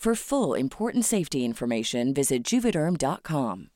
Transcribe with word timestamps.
For 0.00 0.14
full 0.14 0.54
important 0.54 1.04
safety 1.04 1.44
information, 1.44 2.14
visit 2.14 2.42
juvederm.com. 2.42 3.66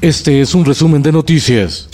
Este 0.00 0.40
es 0.40 0.52
un 0.56 0.64
resumen 0.64 1.00
de 1.00 1.12
noticias. 1.12 1.88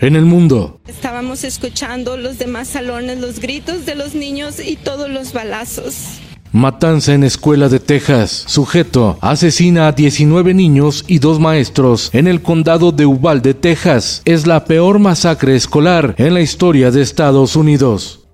En 0.00 0.16
el 0.16 0.24
mundo, 0.24 0.80
Estábamos 0.88 1.44
escuchando 1.44 2.16
los 2.16 2.38
demás 2.38 2.66
salones, 2.66 3.20
los 3.20 3.38
gritos 3.38 3.86
de 3.86 3.94
los 3.94 4.16
niños 4.16 4.58
y 4.58 4.74
todos 4.74 5.08
los 5.08 5.32
balazos. 5.32 6.18
Matanza 6.56 7.12
en 7.12 7.22
escuela 7.22 7.68
de 7.68 7.78
Texas. 7.78 8.44
Sujeto 8.46 9.18
asesina 9.20 9.88
a 9.88 9.92
19 9.92 10.54
niños 10.54 11.04
y 11.06 11.18
dos 11.18 11.38
maestros 11.38 12.10
en 12.14 12.26
el 12.26 12.42
condado 12.42 12.92
de 12.92 13.04
Uvalde, 13.06 13.52
Texas. 13.54 14.22
Es 14.24 14.46
la 14.46 14.64
peor 14.64 14.98
masacre 14.98 15.54
escolar 15.54 16.14
en 16.18 16.32
la 16.34 16.40
historia 16.40 16.90
de 16.90 17.02
Estados 17.02 17.56
Unidos. 17.56 18.26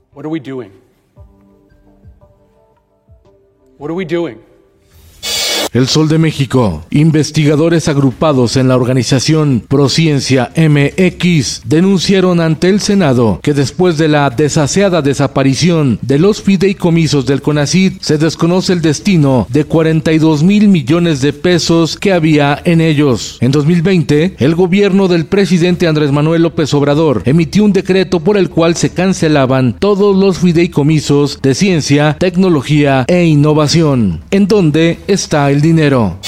El 5.72 5.88
Sol 5.88 6.06
de 6.06 6.18
México. 6.18 6.84
Investigadores 6.90 7.88
agrupados 7.88 8.58
en 8.58 8.68
la 8.68 8.76
organización 8.76 9.64
Prociencia 9.66 10.52
MX 10.54 11.62
denunciaron 11.64 12.40
ante 12.40 12.68
el 12.68 12.80
Senado 12.80 13.40
que 13.42 13.54
después 13.54 13.96
de 13.96 14.08
la 14.08 14.28
desaseada 14.28 15.00
desaparición 15.00 15.98
de 16.02 16.18
los 16.18 16.42
fideicomisos 16.42 17.24
del 17.24 17.40
CONACID 17.40 17.94
se 18.02 18.18
desconoce 18.18 18.74
el 18.74 18.82
destino 18.82 19.46
de 19.48 19.64
42 19.64 20.42
mil 20.42 20.68
millones 20.68 21.22
de 21.22 21.32
pesos 21.32 21.96
que 21.96 22.12
había 22.12 22.60
en 22.66 22.82
ellos. 22.82 23.38
En 23.40 23.50
2020, 23.50 24.34
el 24.40 24.54
gobierno 24.54 25.08
del 25.08 25.24
presidente 25.24 25.86
Andrés 25.86 26.12
Manuel 26.12 26.42
López 26.42 26.74
Obrador 26.74 27.22
emitió 27.24 27.64
un 27.64 27.72
decreto 27.72 28.20
por 28.20 28.36
el 28.36 28.50
cual 28.50 28.76
se 28.76 28.90
cancelaban 28.90 29.76
todos 29.78 30.14
los 30.14 30.38
fideicomisos 30.38 31.40
de 31.40 31.54
ciencia, 31.54 32.18
tecnología 32.20 33.06
e 33.08 33.24
innovación. 33.24 34.20
¿En 34.30 34.46
dónde 34.46 34.98
está 35.06 35.50
el 35.50 35.61
dinero? 35.62 36.18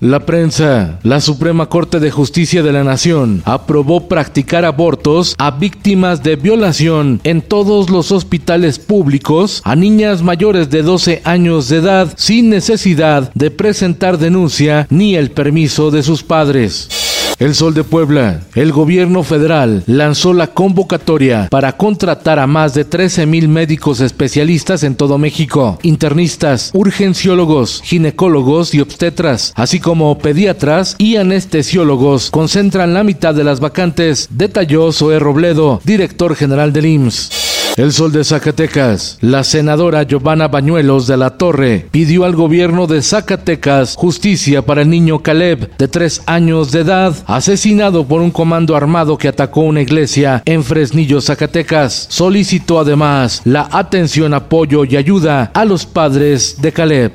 La 0.00 0.26
prensa, 0.26 0.98
la 1.04 1.20
Suprema 1.20 1.68
Corte 1.68 2.00
de 2.00 2.10
Justicia 2.10 2.64
de 2.64 2.72
la 2.72 2.82
Nación, 2.82 3.40
aprobó 3.44 4.08
practicar 4.08 4.64
abortos 4.64 5.36
a 5.38 5.52
víctimas 5.52 6.24
de 6.24 6.34
violación 6.34 7.20
en 7.22 7.40
todos 7.40 7.88
los 7.88 8.10
hospitales 8.10 8.80
públicos 8.80 9.62
a 9.64 9.76
niñas 9.76 10.20
mayores 10.22 10.70
de 10.70 10.82
12 10.82 11.22
años 11.24 11.68
de 11.68 11.76
edad 11.76 12.12
sin 12.16 12.50
necesidad 12.50 13.32
de 13.34 13.52
presentar 13.52 14.18
denuncia 14.18 14.88
ni 14.90 15.14
el 15.14 15.30
permiso 15.30 15.92
de 15.92 16.02
sus 16.02 16.24
padres. 16.24 17.01
El 17.42 17.56
Sol 17.56 17.74
de 17.74 17.82
Puebla. 17.82 18.42
El 18.54 18.70
gobierno 18.70 19.24
federal 19.24 19.82
lanzó 19.88 20.32
la 20.32 20.46
convocatoria 20.46 21.48
para 21.50 21.76
contratar 21.76 22.38
a 22.38 22.46
más 22.46 22.72
de 22.72 22.84
13 22.84 23.26
mil 23.26 23.48
médicos 23.48 23.98
especialistas 23.98 24.84
en 24.84 24.94
todo 24.94 25.18
México, 25.18 25.76
internistas, 25.82 26.70
urgenciólogos, 26.72 27.82
ginecólogos 27.82 28.74
y 28.74 28.80
obstetras, 28.80 29.52
así 29.56 29.80
como 29.80 30.16
pediatras 30.18 30.94
y 30.98 31.16
anestesiólogos. 31.16 32.30
Concentran 32.30 32.94
la 32.94 33.02
mitad 33.02 33.34
de 33.34 33.42
las 33.42 33.58
vacantes, 33.58 34.28
detalló 34.30 34.92
Zoe 34.92 35.18
Robledo, 35.18 35.80
director 35.84 36.36
general 36.36 36.72
del 36.72 36.86
IMSS. 36.86 37.51
El 37.76 37.90
Sol 37.90 38.12
de 38.12 38.22
Zacatecas. 38.22 39.16
La 39.22 39.44
senadora 39.44 40.02
Giovanna 40.02 40.46
Bañuelos 40.46 41.06
de 41.06 41.16
la 41.16 41.30
Torre 41.38 41.86
pidió 41.90 42.26
al 42.26 42.36
gobierno 42.36 42.86
de 42.86 43.00
Zacatecas 43.00 43.96
justicia 43.96 44.60
para 44.60 44.82
el 44.82 44.90
niño 44.90 45.20
Caleb, 45.20 45.74
de 45.78 45.88
tres 45.88 46.22
años 46.26 46.70
de 46.70 46.80
edad, 46.80 47.14
asesinado 47.26 48.06
por 48.06 48.20
un 48.20 48.30
comando 48.30 48.76
armado 48.76 49.16
que 49.16 49.28
atacó 49.28 49.62
una 49.62 49.80
iglesia 49.80 50.42
en 50.44 50.62
Fresnillo, 50.64 51.22
Zacatecas. 51.22 52.08
Solicitó 52.10 52.78
además 52.78 53.40
la 53.44 53.66
atención, 53.72 54.34
apoyo 54.34 54.84
y 54.84 54.96
ayuda 54.96 55.50
a 55.54 55.64
los 55.64 55.86
padres 55.86 56.60
de 56.60 56.72
Caleb. 56.72 57.12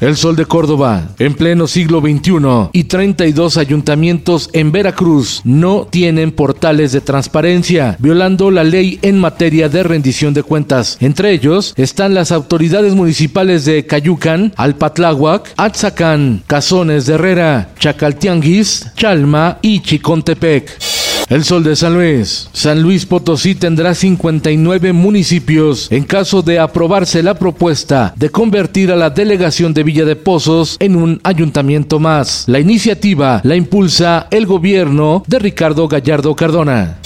El 0.00 0.16
Sol 0.16 0.34
de 0.34 0.46
Córdoba, 0.46 1.08
en 1.18 1.34
pleno 1.34 1.66
siglo 1.66 2.00
XXI, 2.00 2.70
y 2.72 2.84
32 2.84 3.58
ayuntamientos 3.58 4.48
en 4.54 4.72
Veracruz 4.72 5.42
no 5.44 5.86
tienen 5.90 6.32
portales 6.32 6.92
de 6.92 7.02
transparencia, 7.02 7.96
violando 7.98 8.50
la 8.50 8.64
ley 8.64 8.98
en 9.02 9.18
materia 9.18 9.68
de 9.68 9.82
rendición 9.82 10.32
de 10.32 10.42
cuentas. 10.42 10.96
Entre 11.00 11.32
ellos 11.32 11.74
están 11.76 12.14
las 12.14 12.32
autoridades 12.32 12.94
municipales 12.94 13.66
de 13.66 13.84
Cayucan, 13.84 14.54
Alpatláhuac, 14.56 15.52
Atzacán, 15.58 16.42
Cazones 16.46 17.04
de 17.04 17.14
Herrera, 17.14 17.68
Chacaltianguis, 17.78 18.92
Chalma 18.96 19.58
y 19.60 19.80
Chicontepec. 19.80 20.89
El 21.30 21.44
Sol 21.44 21.62
de 21.62 21.76
San 21.76 21.94
Luis. 21.94 22.48
San 22.52 22.82
Luis 22.82 23.06
Potosí 23.06 23.54
tendrá 23.54 23.94
59 23.94 24.92
municipios 24.92 25.86
en 25.92 26.02
caso 26.02 26.42
de 26.42 26.58
aprobarse 26.58 27.22
la 27.22 27.34
propuesta 27.34 28.12
de 28.16 28.30
convertir 28.30 28.90
a 28.90 28.96
la 28.96 29.10
delegación 29.10 29.72
de 29.72 29.84
Villa 29.84 30.04
de 30.04 30.16
Pozos 30.16 30.76
en 30.80 30.96
un 30.96 31.20
ayuntamiento 31.22 32.00
más. 32.00 32.42
La 32.48 32.58
iniciativa 32.58 33.40
la 33.44 33.54
impulsa 33.54 34.26
el 34.32 34.44
gobierno 34.44 35.22
de 35.28 35.38
Ricardo 35.38 35.86
Gallardo 35.86 36.34
Cardona. 36.34 36.98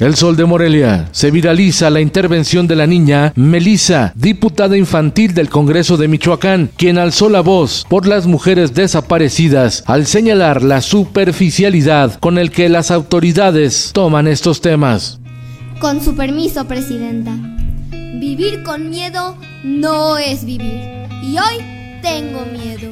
El 0.00 0.16
Sol 0.16 0.34
de 0.34 0.46
Morelia. 0.46 1.10
Se 1.12 1.30
viraliza 1.30 1.90
la 1.90 2.00
intervención 2.00 2.66
de 2.66 2.74
la 2.74 2.86
niña 2.86 3.34
Melisa, 3.36 4.14
diputada 4.16 4.78
infantil 4.78 5.34
del 5.34 5.50
Congreso 5.50 5.98
de 5.98 6.08
Michoacán, 6.08 6.70
quien 6.74 6.96
alzó 6.96 7.28
la 7.28 7.42
voz 7.42 7.84
por 7.86 8.06
las 8.06 8.26
mujeres 8.26 8.72
desaparecidas 8.72 9.84
al 9.86 10.06
señalar 10.06 10.62
la 10.62 10.80
superficialidad 10.80 12.18
con 12.18 12.38
el 12.38 12.50
que 12.50 12.70
las 12.70 12.90
autoridades 12.90 13.90
toman 13.92 14.26
estos 14.26 14.62
temas. 14.62 15.20
Con 15.80 16.02
su 16.02 16.14
permiso, 16.14 16.66
Presidenta. 16.66 17.36
Vivir 18.18 18.62
con 18.62 18.88
miedo 18.88 19.36
no 19.62 20.16
es 20.16 20.46
vivir. 20.46 20.80
Y 21.22 21.36
hoy 21.36 22.00
tengo 22.00 22.46
miedo. 22.46 22.90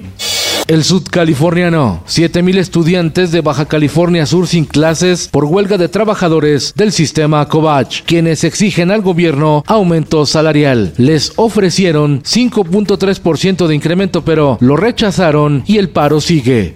El 0.67 0.85
sudcaliforniano. 0.85 2.03
7.000 2.07 2.59
estudiantes 2.59 3.33
de 3.33 3.41
Baja 3.41 3.67
California 3.67 4.27
Sur 4.27 4.47
sin 4.47 4.65
clases 4.65 5.29
por 5.29 5.45
huelga 5.45 5.79
de 5.79 5.89
trabajadores 5.89 6.75
del 6.75 6.93
sistema 6.93 7.47
Covach, 7.49 8.03
quienes 8.05 8.45
exigen 8.45 8.91
al 8.91 9.03
gobierno 9.03 9.65
aumento 9.67 10.27
salarial. 10.27 10.93
Les 10.97 11.33
ofrecieron 11.37 12.23
5.3% 12.23 13.67
de 13.67 13.75
incremento, 13.75 14.25
pero 14.25 14.59
lo 14.61 14.77
rechazaron 14.77 15.63
y 15.67 15.79
el 15.79 15.91
paro 15.91 16.21
sigue. 16.21 16.75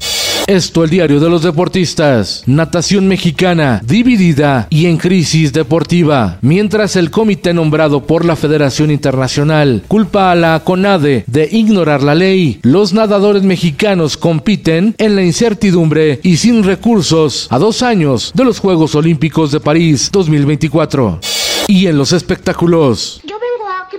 Esto 0.53 0.85
el 0.85 0.91
diario 0.91 1.19
de 1.19 1.31
los 1.31 1.43
deportistas. 1.43 2.43
Natación 2.45 3.09
mexicana 3.09 3.81
dividida 3.83 4.67
y 4.69 4.85
en 4.85 4.99
crisis 4.99 5.51
deportiva. 5.51 6.37
Mientras 6.43 6.95
el 6.97 7.11
comité 7.11 7.55
nombrado 7.55 8.07
por 8.07 8.27
la 8.27 8.37
Federación 8.37 8.91
Internacional 8.91 9.83
culpa 9.89 10.31
a 10.31 10.35
la 10.35 10.61
CONADE 10.63 11.25
de 11.27 11.49
ignorar 11.51 12.03
la 12.03 12.15
ley, 12.15 12.61
los 12.65 12.93
nadadores 12.93 13.45
mexicanos 13.45 14.19
compiten 14.19 14.95
en 14.99 15.17
la 15.17 15.23
incertidumbre 15.23 16.21
y 16.23 16.37
sin 16.37 16.65
recursos 16.65 17.47
a 17.49 17.59
dos 17.59 17.83
años 17.83 18.31
de 18.35 18.45
los 18.45 18.59
Juegos 18.59 18.95
Olímpicos 18.95 19.53
de 19.53 19.61
París 19.61 20.11
2024. 20.13 21.19
Y 21.67 21.87
en 21.87 21.97
los 21.97 22.13
espectáculos. 22.13 23.23
Yo 23.25 23.37
vengo 23.41 23.65
que 23.91 23.97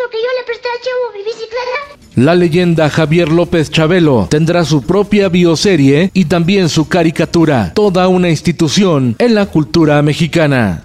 porque 0.00 0.18
yo 0.18 0.28
le 0.38 0.44
presté 0.46 0.68
a 0.68 0.78
Chavo 0.82 1.12
mi 1.16 1.24
bicicleta. 1.24 1.98
La 2.16 2.34
leyenda 2.34 2.90
Javier 2.90 3.28
López 3.30 3.70
Chabelo 3.70 4.26
tendrá 4.30 4.64
su 4.64 4.82
propia 4.82 5.28
bioserie 5.28 6.10
y 6.14 6.24
también 6.24 6.68
su 6.68 6.88
caricatura, 6.88 7.72
toda 7.74 8.08
una 8.08 8.28
institución 8.28 9.16
en 9.18 9.34
la 9.34 9.46
cultura 9.46 10.00
mexicana. 10.02 10.84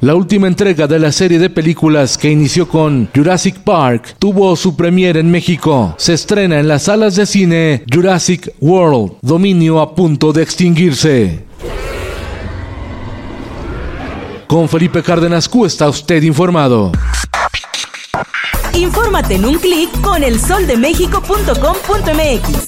La 0.00 0.14
última 0.14 0.46
entrega 0.46 0.86
de 0.86 1.00
la 1.00 1.10
serie 1.10 1.40
de 1.40 1.50
películas 1.50 2.16
que 2.16 2.30
inició 2.30 2.68
con 2.68 3.08
Jurassic 3.12 3.56
Park 3.58 4.14
tuvo 4.20 4.54
su 4.54 4.76
premiere 4.76 5.18
en 5.18 5.28
México. 5.28 5.94
Se 5.98 6.14
estrena 6.14 6.60
en 6.60 6.68
las 6.68 6.84
salas 6.84 7.16
de 7.16 7.26
cine 7.26 7.82
Jurassic 7.92 8.52
World, 8.60 9.14
dominio 9.22 9.80
a 9.80 9.96
punto 9.96 10.32
de 10.32 10.44
extinguirse. 10.44 11.44
Con 14.48 14.66
Felipe 14.66 15.02
Cárdenas 15.02 15.46
Q 15.46 15.66
está 15.66 15.90
usted 15.90 16.22
informado. 16.22 16.90
Infórmate 18.72 19.34
en 19.34 19.44
un 19.44 19.58
clic 19.58 19.90
con 20.00 20.24
elsoldemexico.com.mx. 20.24 22.67